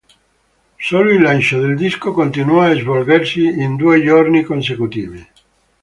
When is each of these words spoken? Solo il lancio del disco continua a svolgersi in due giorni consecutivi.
Solo 0.79 1.11
il 1.11 1.21
lancio 1.21 1.59
del 1.61 1.75
disco 1.77 2.11
continua 2.11 2.65
a 2.69 2.73
svolgersi 2.73 3.45
in 3.45 3.75
due 3.75 4.01
giorni 4.01 4.41
consecutivi. 4.41 5.27